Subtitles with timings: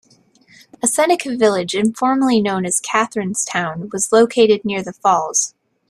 [0.81, 5.53] A Seneca village informally known as Catharine's Town was located near the falls.